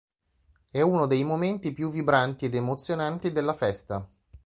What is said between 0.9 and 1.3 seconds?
dei